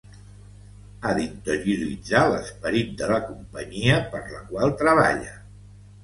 Ha 1.01 1.09
d'interioritzar 1.17 2.21
l'esperit 2.31 2.95
de 3.01 3.09
la 3.11 3.19
companyia 3.25 3.99
per 4.15 4.23
la 4.31 4.41
qual 4.47 4.73
treballa. 4.81 5.35